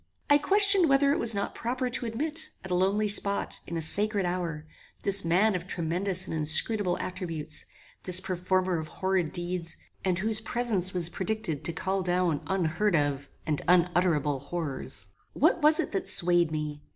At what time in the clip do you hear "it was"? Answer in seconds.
1.13-1.35